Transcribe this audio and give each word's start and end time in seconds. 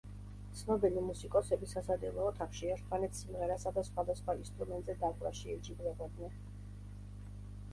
ცნობილი 0.59 1.01
მუსიკოსები 1.07 1.67
სასადილო 1.73 2.23
ოთახში 2.29 2.71
ერთმანეთს 2.77 3.19
სიმღერასა 3.25 3.75
და 3.75 3.83
სხვადასხვა 3.91 4.35
ინსტრუმენტზე 4.41 4.97
დაკვრაში 5.05 5.55
ეჯიბრებოდნენ. 5.57 6.41